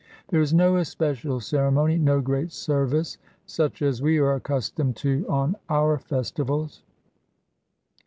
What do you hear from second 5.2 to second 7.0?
on our festivals.